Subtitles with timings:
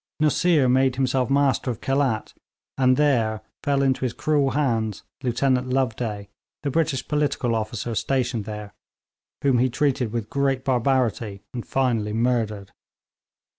[0.19, 2.33] Nusseer made himself master of Khelat,
[2.75, 6.27] and there fell into his cruel hands Lieutenant Loveday,
[6.63, 8.73] the British political officer stationed there,
[9.43, 12.71] whom he treated with great barbarity, and finally murdered.